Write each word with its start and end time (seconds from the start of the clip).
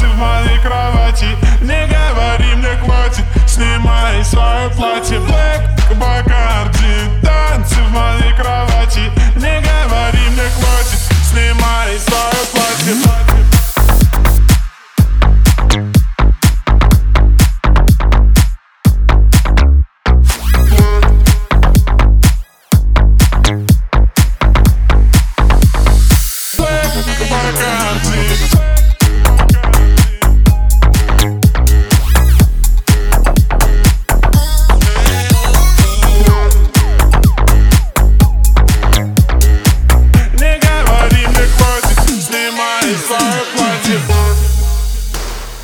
танцы 0.00 0.06
в 0.06 0.16
моей 0.16 0.58
кровати. 0.60 1.26
Не 1.60 1.86
говори, 1.86 2.54
мне 2.56 2.76
хватит, 2.82 3.24
снимай 3.46 4.24
свое 4.24 4.70
платье 4.70 5.20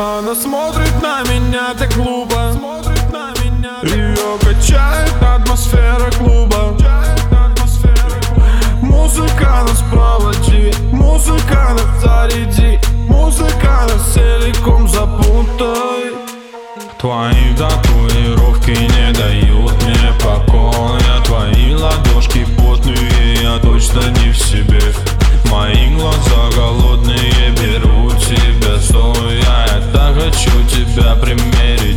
Она 0.00 0.32
смотрит 0.32 1.02
на 1.02 1.22
меня 1.24 1.74
так 1.76 1.92
глупо 1.94 2.52
Ее 3.82 4.38
качает 4.40 5.12
атмосфера 5.20 6.08
клуба. 6.12 6.76
Музыка 8.80 9.64
нас 9.66 9.82
проводи 9.90 10.72
Музыка 10.92 11.74
нас 11.74 12.00
заряди 12.00 12.78
Музыка 13.08 13.88
нас 13.88 14.12
целиком 14.14 14.86
запутай. 14.86 16.14
Твои 17.00 17.37
тебя 30.94 31.14
примерить 31.16 31.87